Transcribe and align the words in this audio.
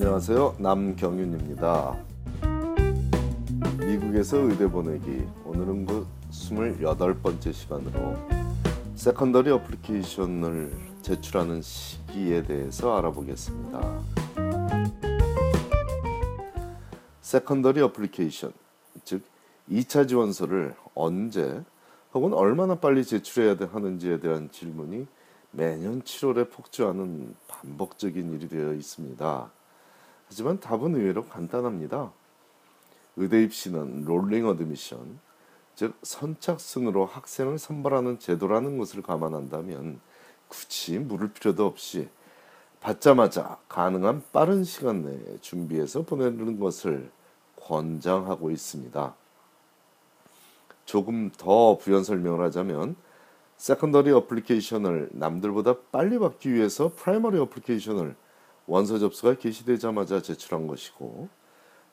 안녕하세요. 0.00 0.54
남경윤입니다. 0.60 1.98
미국에서 3.84 4.36
의대 4.36 4.68
보내기 4.70 5.26
오늘은 5.44 5.86
그 5.86 6.06
28번째 6.30 7.52
시간으로 7.52 8.16
secondary 8.94 9.50
application을 9.50 10.72
제출하는 11.02 11.62
시기에 11.62 12.44
대해서 12.44 12.96
알아보겠습니다. 12.96 14.00
secondary 17.20 17.80
application 17.80 18.52
즉 19.02 19.24
2차 19.68 20.06
지원서를 20.06 20.76
언제 20.94 21.60
혹은 22.14 22.34
얼마나 22.34 22.76
빨리 22.76 23.04
제출해야 23.04 23.56
하는지에 23.72 24.20
대한 24.20 24.48
질문이 24.52 25.08
매년 25.50 26.02
7월에 26.02 26.52
폭주하는 26.52 27.34
반복적인 27.48 28.32
일이 28.34 28.48
되어 28.48 28.74
있습니다. 28.74 29.57
하지만 30.28 30.60
답은 30.60 30.94
의외로 30.94 31.24
간단합니다. 31.24 32.12
의대 33.16 33.42
입시는 33.42 34.04
rolling 34.04 34.46
admission, 34.46 35.18
즉 35.74 35.94
선착순으로 36.02 37.06
학생을 37.06 37.58
선발하는 37.58 38.18
제도라는 38.18 38.78
것을 38.78 39.02
감안한다면 39.02 40.00
굳이 40.48 40.98
물을 40.98 41.32
필요도 41.32 41.66
없이 41.66 42.08
받자마자 42.80 43.58
가능한 43.68 44.22
빠른 44.32 44.64
시간 44.64 45.02
내에 45.02 45.38
준비해서 45.40 46.02
보내는 46.02 46.60
것을 46.60 47.10
권장하고 47.56 48.50
있습니다. 48.50 49.14
조금 50.84 51.30
더 51.36 51.76
부연 51.76 52.04
설명을 52.04 52.44
하자면 52.46 52.96
secondary 53.56 54.12
application을 54.12 55.10
남들보다 55.12 55.76
빨리 55.90 56.18
받기 56.18 56.52
위해서 56.52 56.92
primary 56.94 57.38
application을 57.38 58.14
원서 58.68 58.98
접수가 58.98 59.38
개시되자마자 59.38 60.20
제출한 60.20 60.66
것이고 60.66 61.28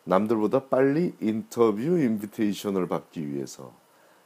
남들보다 0.04 0.66
빨리 0.66 1.14
interview 1.22 1.82
invitation을 1.82 2.88
받기 2.88 3.34
위해서 3.34 3.74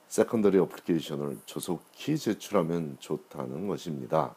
secondary 0.08 0.58
application을 0.58 1.38
조속히 1.46 2.18
제출하면 2.18 2.98
좋다는 3.00 3.68
것입니다. 3.68 4.36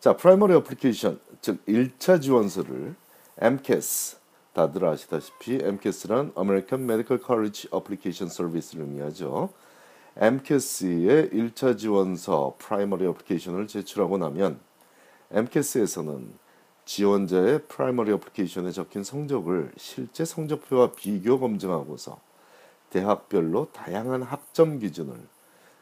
자, 0.00 0.16
primary 0.16 0.54
application, 0.54 1.20
즉 1.42 1.64
1차 1.66 2.20
지원서를 2.20 2.94
AMCAS, 3.38 4.16
다들 4.54 4.86
아시다시피 4.86 5.56
AMCAS란 5.56 6.32
American 6.38 6.84
Medical 6.84 7.22
College 7.24 7.68
Application 7.74 8.30
Service를 8.30 8.86
의미하죠. 8.86 9.50
AMCAS의 10.16 11.30
1차 11.30 11.76
지원서 11.76 12.56
primary 12.58 13.06
application을 13.06 13.66
제출하고 13.66 14.16
나면 14.16 14.58
AMCAS에서는 15.34 16.32
지원자의 16.84 17.64
primary 17.66 18.12
application에 18.12 18.70
적힌 18.70 19.02
성적을 19.02 19.72
실제 19.76 20.24
성적표와 20.24 20.92
비교 20.92 21.40
검증하고서 21.40 22.20
대학별로 22.90 23.68
다양한 23.72 24.22
학점 24.22 24.78
기준을 24.78 25.14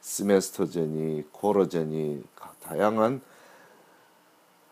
semester제니, 0.01 1.25
quarter제니 1.33 2.23
다양한 2.63 3.21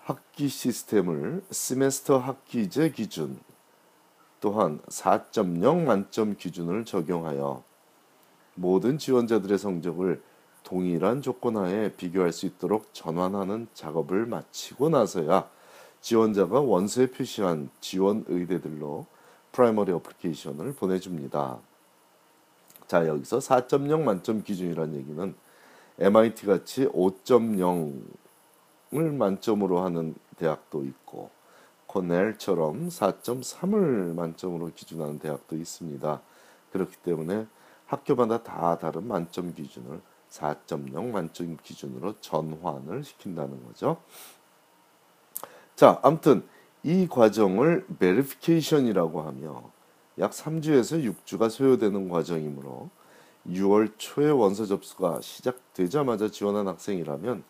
학기 0.02 0.48
시스템을 0.48 1.44
semester 1.50 2.18
학기제 2.18 2.92
기준 2.92 3.38
또한 4.40 4.80
4.0 4.88 5.84
만점 5.84 6.36
기준을 6.36 6.86
적용하여 6.86 7.62
모든 8.54 8.96
지원자들의 8.96 9.58
성적을 9.58 10.22
동일한 10.64 11.22
조건 11.22 11.56
하에 11.56 11.92
비교할 11.92 12.32
수 12.32 12.46
있도록 12.46 12.92
전환하는 12.92 13.68
작업을 13.74 14.26
마치고 14.26 14.90
나서야 14.90 15.48
지원자가 16.00 16.60
원서에 16.60 17.06
표시한 17.06 17.70
지원 17.80 18.24
의대들로 18.28 19.06
primary 19.52 19.92
application을 19.92 20.74
보내줍니다. 20.74 21.58
자 22.86 23.06
여기서 23.06 23.38
4.0 23.38 24.02
만점 24.02 24.42
기준이란 24.42 24.94
얘기는 24.94 25.34
MIT 25.98 26.46
같이 26.46 26.86
5.0을 26.86 29.14
만점으로 29.14 29.80
하는 29.80 30.14
대학도 30.36 30.84
있고 30.84 31.30
코넬처럼 31.86 32.88
4.3을 32.88 34.14
만점으로 34.14 34.70
기준하는 34.74 35.18
대학도 35.18 35.56
있습니다. 35.56 36.20
그렇기 36.72 36.96
때문에 36.98 37.46
학교마다 37.86 38.42
다 38.42 38.78
다른 38.78 39.06
만점 39.06 39.52
기준을 39.52 40.00
4.0 40.30 41.10
만점 41.10 41.56
기준으로 41.62 42.14
전환을 42.20 43.04
시킨다는 43.04 43.64
거죠. 43.66 43.98
자, 45.76 45.98
아무튼 46.02 46.44
이 46.82 47.06
과정을 47.08 47.86
베리피케이션이라고 47.98 49.22
하며 49.22 49.70
약 50.18 50.30
3주에서 50.32 51.14
6주가 51.24 51.50
소요되는 51.50 52.08
과정이므로 52.08 52.90
6월 53.48 53.92
초에 53.96 54.30
원서 54.30 54.66
접수가 54.66 55.20
시작되자마자 55.22 56.28
지원한 56.28 56.68
학생이라면 56.68 57.42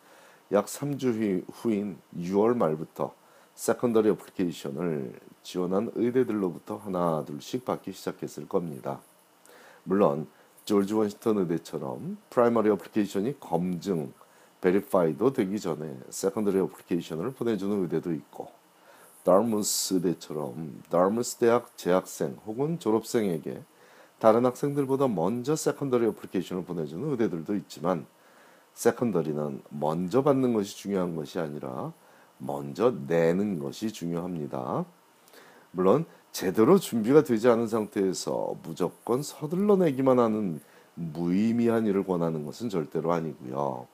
약 0.52 0.66
3주 0.66 1.44
후인 1.52 1.98
6월 2.16 2.56
말부터 2.56 3.12
secondary 3.54 4.08
application을 4.10 5.20
지원한 5.42 5.90
의대들로부터 5.94 6.76
하나 6.76 7.24
둘씩 7.26 7.64
받기 7.64 7.92
시작했을 7.92 8.48
겁니다. 8.48 9.00
물론 9.84 10.28
조지 10.65 10.94
워싱턴 10.94 11.38
의대처럼 11.38 12.19
primary 12.31 12.70
application이 12.70 13.41
검증, 13.41 14.12
verify도 14.60 15.32
되기 15.32 15.59
전에 15.59 15.98
secondary 16.10 16.58
application을 16.60 17.32
보내주는 17.32 17.82
의대도 17.82 18.12
있고 18.12 18.48
다트머스 19.25 19.94
의대처럼 19.94 20.82
다트머스 20.91 21.36
대학 21.37 21.76
재학생 21.76 22.38
혹은 22.47 22.78
졸업생에게 22.78 23.62
다른 24.19 24.44
학생들보다 24.44 25.09
먼저 25.09 25.56
secondary 25.56 26.06
application을 26.06 26.64
보내주는 26.65 27.10
의대들도 27.10 27.54
있지만 27.56 28.06
secondary는 28.75 29.62
먼저 29.70 30.22
받는 30.22 30.53
것이 30.53 30.76
중요한 30.76 31.16
것이 31.16 31.38
아니라 31.38 31.93
먼저 32.38 32.94
내는 33.06 33.59
것이 33.59 33.93
중요합니다. 33.93 34.84
물론 35.72 36.04
제대로 36.32 36.78
준비가 36.78 37.22
되지 37.22 37.48
않은 37.48 37.66
상태에서 37.66 38.56
무조건 38.62 39.22
서둘러 39.22 39.76
내기만 39.76 40.18
하는 40.18 40.60
무의미한 40.94 41.86
일을 41.86 42.04
권하는 42.04 42.44
것은 42.44 42.68
절대로 42.68 43.12
아니고요. 43.12 43.86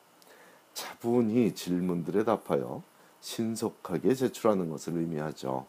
차분히 0.75 1.55
질문들에 1.55 2.25
답하여 2.25 2.83
신속하게 3.21 4.15
제출하는 4.15 4.69
것을 4.71 4.99
의미하죠. 4.99 5.67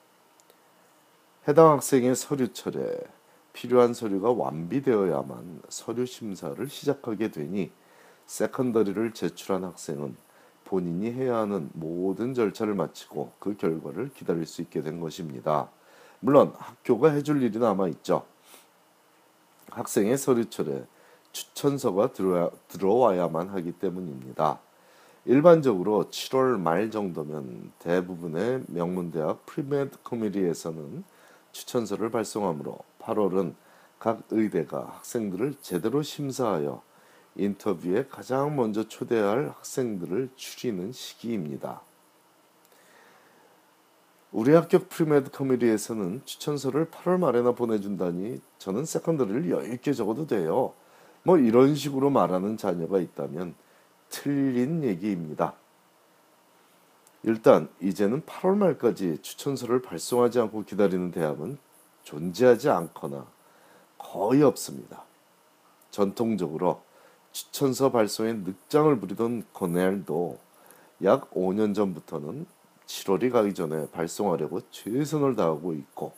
해당 1.47 1.71
학생의 1.71 2.15
서류 2.15 2.51
철에 2.51 2.99
필요한 3.53 3.93
서류가 3.93 4.31
완비되어야만 4.31 5.61
서류 5.69 6.05
심사를 6.05 6.69
시작하게 6.69 7.31
되니 7.31 7.71
secondary를 8.25 9.13
제출한 9.13 9.63
학생은 9.63 10.15
본인이 10.65 11.11
해야 11.11 11.37
하는 11.37 11.69
모든 11.73 12.33
절차를 12.33 12.75
마치고 12.75 13.31
그 13.39 13.55
결과를 13.55 14.09
기다릴 14.13 14.45
수 14.45 14.61
있게 14.61 14.81
된 14.81 14.99
것입니다. 14.99 15.69
물론 16.19 16.53
학교가 16.57 17.11
해줄 17.11 17.43
일이 17.43 17.59
남아 17.59 17.87
있죠. 17.89 18.25
학생의 19.69 20.17
서류철에 20.17 20.85
추천서가 21.31 22.13
들어와, 22.13 22.49
들어와야만 22.67 23.49
하기 23.49 23.73
때문입니다. 23.73 24.59
일반적으로 25.25 26.05
7월 26.05 26.59
말 26.59 26.89
정도면 26.89 27.71
대부분의 27.79 28.63
명문대학 28.67 29.45
pre-med 29.45 29.97
committee에서는 30.03 31.03
추천서를 31.51 32.09
발송하므로 32.09 32.79
8월은 32.99 33.53
각 33.99 34.23
의대가 34.29 34.85
학생들을 34.95 35.55
제대로 35.61 36.01
심사하여 36.01 36.81
인터뷰에 37.35 38.07
가장 38.07 38.55
먼저 38.55 38.87
초대할 38.87 39.49
학생들을 39.49 40.29
추리는 40.35 40.91
시기입니다. 40.91 41.81
우리 44.31 44.53
학교 44.53 44.79
pre-med 44.79 45.31
committee에서는 45.31 46.21
추천서를 46.25 46.87
8월 46.91 47.17
말에나 47.17 47.53
보내준다니 47.53 48.41
저는 48.57 48.85
secondary를 48.85 49.49
여유있게 49.49 49.93
적어도 49.93 50.27
돼요. 50.27 50.73
뭐 51.23 51.37
이런 51.37 51.75
식으로 51.75 52.09
말하는 52.09 52.57
자녀가 52.57 52.99
있다면 52.99 53.55
틀린 54.09 54.83
얘기입니다. 54.83 55.53
일단 57.23 57.69
이제는 57.81 58.21
8월 58.23 58.57
말까지 58.57 59.19
추천서를 59.21 59.81
발송하지 59.81 60.39
않고 60.41 60.63
기다리는 60.65 61.11
대학은 61.11 61.57
존재하지 62.03 62.69
않거나 62.69 63.25
거의 63.97 64.43
없습니다. 64.43 65.03
전통적으로 65.89 66.81
추천서 67.31 67.91
발송에 67.91 68.33
늑장을 68.33 68.99
부리던 68.99 69.45
코넬도 69.53 70.37
약 71.03 71.31
5년 71.31 71.75
전부터는 71.75 72.45
7월이 72.87 73.31
가기 73.31 73.53
전에 73.53 73.89
발송하려고 73.91 74.61
최선을 74.71 75.35
다하고 75.35 75.73
있고 75.73 76.13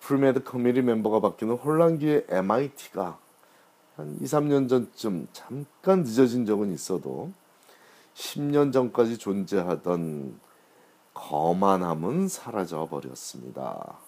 pre-med 0.00 0.44
committee 0.44 0.82
멤버가 0.82 1.20
바뀌는 1.20 1.56
혼란기의 1.56 2.26
MIT가 2.28 3.18
한 3.96 4.16
2, 4.20 4.24
3년 4.24 4.68
전쯤 4.68 5.28
잠깐 5.32 6.02
늦어진 6.02 6.46
적은 6.46 6.72
있어도 6.72 7.32
10년 8.14 8.72
전까지 8.72 9.18
존재하던 9.18 10.38
거만함은 11.12 12.28
사라져 12.28 12.86
버렸습니다. 12.86 13.98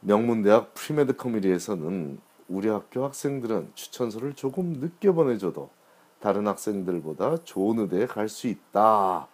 명문대학 0.00 0.74
pre-med 0.74 1.16
committee에서는 1.16 2.18
우리 2.48 2.68
학교 2.68 3.04
학생들은 3.04 3.72
추천서를 3.74 4.34
조금 4.34 4.72
늦게 4.72 5.12
보내줘도 5.12 5.70
다른 6.20 6.46
학생들보다 6.46 7.44
좋은 7.44 7.78
의대에 7.78 8.06
갈 8.06 8.28
수 8.28 8.48
있다. 8.48 9.28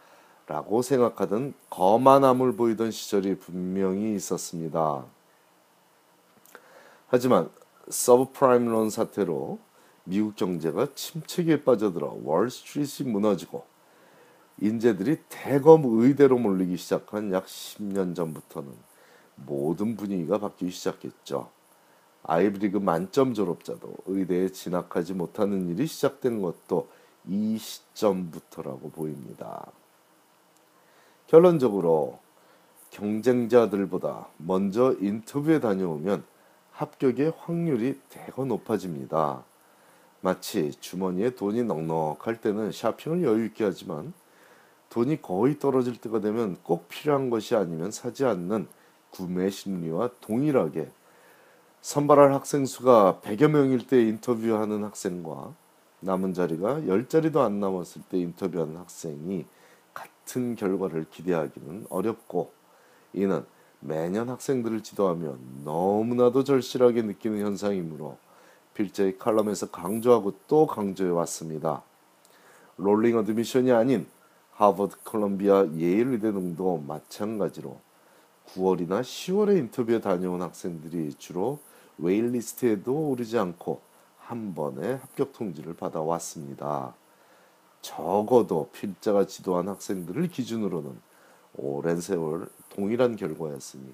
라고 0.49 0.81
생각하던 0.81 1.53
거만함을 1.69 2.57
보이던 2.57 2.91
시절이 2.91 3.37
분명히 3.39 4.15
있었습니다. 4.15 5.05
하지만 7.09 7.51
subprime 7.91 8.67
loan 8.71 8.89
사태로 8.89 9.59
미국 10.05 10.37
경제가 10.37 10.89
침체기에 10.95 11.65
빠져들어 11.65 12.17
월스트리트이 12.25 13.07
무너지고 13.09 13.67
인재들이 14.61 15.19
대검 15.29 15.83
의대로 15.85 16.39
몰리기 16.39 16.79
시작한 16.79 17.31
약 17.31 17.45
10년 17.45 18.17
전부터는 18.17 18.73
모든 19.37 19.97
분위기가 19.97 20.39
바뀌기 20.39 20.71
시작했죠. 20.71 21.51
아이브리그 22.23 22.79
만점 22.79 23.35
졸업자도 23.35 23.95
의대에 24.07 24.49
진학하지 24.49 25.13
못하는 25.13 25.69
일이 25.69 25.87
시작된 25.87 26.41
것도 26.41 26.89
이 27.27 27.59
시점부터라고 27.59 28.91
보입니다. 28.91 29.71
결론적으로 31.29 32.19
경쟁자들보다 32.91 34.29
먼저 34.39 34.97
인터뷰에 34.99 35.61
다녀오면 35.61 36.25
합격의 36.73 37.35
확률이 37.39 38.01
대거 38.09 38.47
높아집니다. 38.47 39.45
마치 40.23 40.71
주머니에 40.81 41.31
돈이 41.31 41.65
넉넉할 41.65 42.41
때는 42.41 42.73
샤핑을 42.73 43.23
여유 43.23 43.45
있게 43.47 43.65
하지만 43.65 44.15
돈이 44.89 45.21
거의 45.21 45.59
떨어질 45.59 46.01
때가 46.01 46.21
되면 46.21 46.57
꼭 46.63 46.89
필요한 46.89 47.29
것이 47.29 47.55
아니면 47.55 47.91
사지 47.91 48.25
않는 48.25 48.67
구매 49.11 49.51
심리와 49.51 50.11
동일하게 50.23 50.89
선발할 51.83 52.33
학생 52.33 52.65
수가 52.65 53.21
100여 53.23 53.49
명일 53.49 53.87
때 53.87 54.03
인터뷰하는 54.03 54.83
학생과 54.83 55.53
남은 56.01 56.33
자리가 56.33 56.81
10자리도 56.81 57.39
안 57.39 57.61
남았을 57.61 58.03
때 58.09 58.19
인터뷰하는 58.19 58.79
학생이 58.79 59.45
같은 60.29 60.57
결과를 60.57 61.07
기대하기는 61.11 61.87
어렵고 61.89 62.53
이는 63.15 63.45
매년 63.81 64.29
학생들을 64.29 64.83
지도하며 64.83 65.37
너무나도 65.65 66.45
절실하게 66.45 67.03
느끼는 67.03 67.41
현상이므로 67.41 68.19
필자의 68.75 69.19
칼럼에서 69.19 69.71
강조하고 69.71 70.35
또 70.47 70.67
강조해 70.67 71.11
왔습니다. 71.11 71.83
rolling 72.77 73.17
admission이 73.19 73.73
아닌 73.73 74.07
하버드, 74.53 74.97
컬럼비아, 75.05 75.69
예일 75.77 76.09
의대 76.09 76.31
등도 76.31 76.85
마찬가지로 76.87 77.81
9월이나 78.49 79.01
10월에 79.01 79.57
인터뷰에 79.57 80.01
다녀온 80.01 80.43
학생들이 80.43 81.15
주로 81.15 81.59
waitlist에도 81.99 83.11
오르지 83.11 83.39
않고 83.39 83.81
한 84.19 84.55
번에 84.55 84.95
합격 84.95 85.33
통지를 85.33 85.75
받아왔습니다. 85.75 86.95
적어도 87.81 88.71
필자가 88.73 89.27
지도한 89.27 89.69
학생들을 89.69 90.29
기준으로는 90.29 91.01
오랜 91.57 92.01
세월 92.01 92.49
동일한 92.71 93.17
결과였으니 93.17 93.93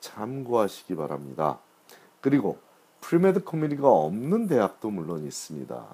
참고하시기 0.00 0.96
바랍니다. 0.96 1.58
그리고 2.20 2.58
pre-med 3.00 3.44
committee가 3.44 3.88
없는 3.88 4.46
대학도 4.46 4.90
물론 4.90 5.24
있습니다. 5.24 5.86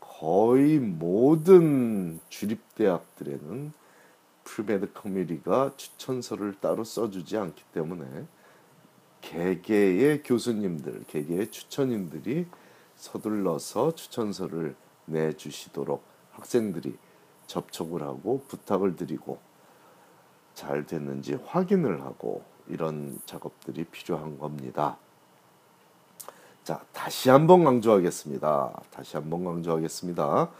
거의 0.00 0.78
모든 0.78 2.20
주립대학들에는 2.28 3.72
pre-med 4.44 4.92
committee가 4.92 5.72
추천서를 5.76 6.54
따로 6.60 6.84
써주지 6.84 7.36
않기 7.36 7.62
때문에 7.72 8.26
개개의 9.22 10.22
교수님들, 10.22 11.04
개개의 11.08 11.50
추천인들이 11.50 12.46
서둘러서 12.96 13.94
추천서를 13.94 14.76
내주시도록 15.06 16.04
학생들이 16.36 16.96
접촉을 17.46 18.02
하고 18.02 18.44
부탁을 18.48 18.96
드리고 18.96 19.38
잘 20.54 20.86
됐는지 20.86 21.34
확인을 21.46 22.02
하고 22.02 22.42
이런 22.68 23.18
작업들이 23.26 23.84
필요한 23.84 24.38
겁니다. 24.38 24.96
자, 26.62 26.80
다시 26.92 27.28
한번 27.28 27.64
강조하겠습니다. 27.64 28.82
다시 28.90 29.16
한번 29.16 29.44
강조하겠습니다. 29.44 30.50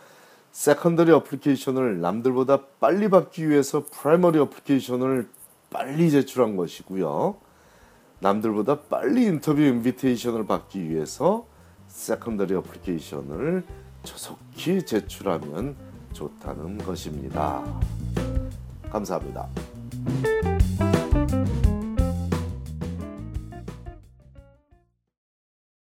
secondary 0.53 1.11
application을 1.13 2.01
남들보다 2.01 2.67
빨리 2.79 3.09
받기 3.09 3.49
위해서 3.49 3.85
primary 3.91 4.39
application을 4.39 5.29
빨리 5.71 6.11
제출한 6.11 6.57
것이고요. 6.57 7.37
남들보다 8.21 8.83
빨리 8.83 9.25
인터뷰 9.25 9.61
invitation을 9.61 10.47
받기 10.47 10.89
위해서 10.89 11.47
세컨더리 11.89 12.55
어플리케이션을 12.55 13.65
조속히 14.05 14.85
제출하면 14.85 15.75
좋다는 16.13 16.79
것입니다. 16.79 17.65
감사합니다. 18.91 19.49